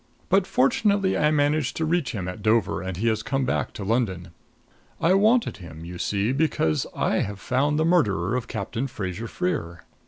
[0.29, 3.83] But fortunately I managed to reach him at Dover and he has come back to
[3.83, 4.29] London.
[4.99, 9.83] I wanted him, you see, because I have found the murderer of Captain Fraser Freer."